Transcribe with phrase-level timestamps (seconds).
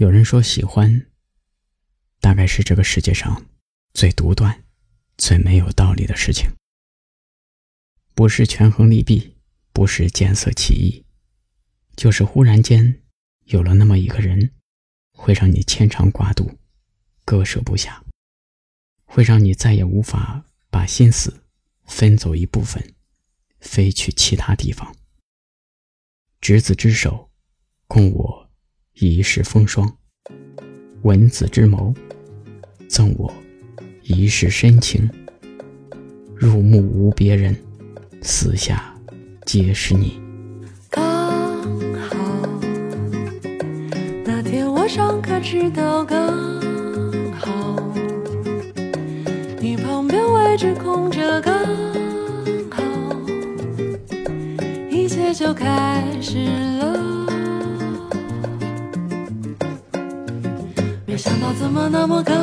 [0.00, 1.10] 有人说，喜欢
[2.20, 3.50] 大概是这个世界上
[3.92, 4.64] 最独断、
[5.18, 6.50] 最没有道理的事情。
[8.14, 9.36] 不是权衡利弊，
[9.74, 11.04] 不是见色起意，
[11.96, 13.02] 就是忽然间
[13.44, 14.54] 有了那么一个人，
[15.12, 16.58] 会让你牵肠挂肚、
[17.26, 18.02] 割舍不下，
[19.04, 21.44] 会让你再也无法把心思
[21.84, 22.94] 分走一部分，
[23.58, 24.96] 飞去其他地方。
[26.40, 27.30] 执子之手，
[27.86, 28.39] 共我。
[29.00, 29.90] 一世风霜，
[31.04, 31.94] 闻子之谋，
[32.86, 33.32] 赠我
[34.02, 35.08] 一世深情。
[36.36, 37.56] 入目无别人，
[38.20, 38.94] 四下
[39.46, 40.20] 皆是你。
[40.90, 41.02] 刚
[41.98, 42.60] 好
[44.22, 46.60] 那天我上课迟到，刚
[47.32, 47.82] 好
[49.58, 51.54] 你旁边位置空着，刚
[52.70, 53.16] 好
[54.90, 57.29] 一切就开始了。
[61.20, 62.34] 想到怎么那么刚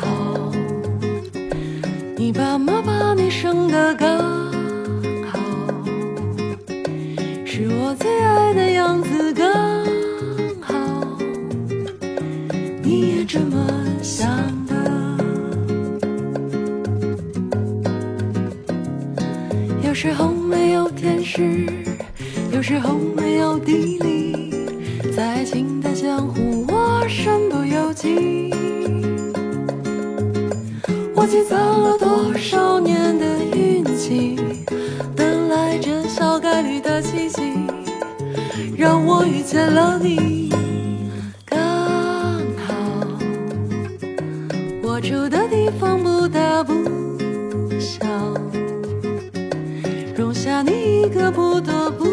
[0.00, 0.50] 好，
[2.16, 4.18] 你爸妈把你生的刚
[5.30, 5.38] 好，
[7.44, 9.48] 是我最爱的样子刚
[10.60, 10.74] 好，
[12.82, 13.64] 你也这么
[14.02, 14.28] 想
[14.66, 14.74] 的。
[19.84, 21.64] 有时候没有天时，
[22.52, 24.66] 有时候没有地利，
[25.14, 26.66] 在爱情的江湖，
[27.08, 28.50] 身不由己。
[31.14, 33.24] 我积攒了多少年的
[33.56, 34.36] 运气，
[35.16, 37.42] 等来这小概率的奇迹，
[38.76, 40.50] 让我遇见了你。
[41.46, 41.58] 刚
[42.58, 42.74] 好，
[44.82, 46.74] 我住的地方不大不
[47.80, 48.04] 小，
[50.14, 52.04] 容下你一个不多不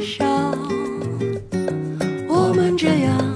[0.00, 0.24] 少，
[2.26, 3.31] 我们这样。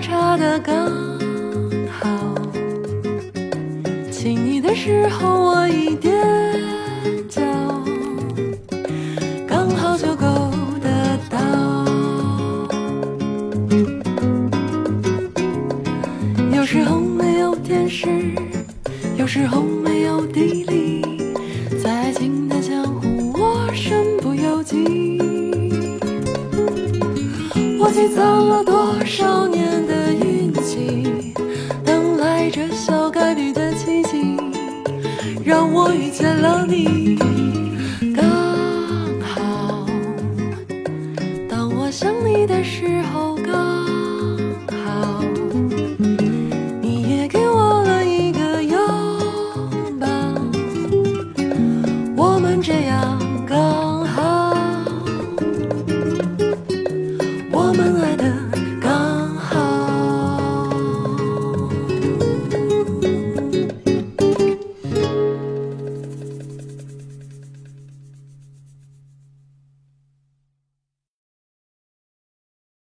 [0.00, 0.90] 差的刚
[1.88, 2.34] 好，
[4.10, 6.10] 亲你的时候我一踮
[7.28, 7.40] 脚，
[9.46, 10.50] 刚好就够
[10.82, 11.38] 得到。
[16.52, 18.08] 有时候没有天时，
[19.34, 21.00] 时候没有地利，
[21.82, 25.18] 在爱情的江湖，我身不由己。
[27.80, 31.32] 我积攒了多少年的运气，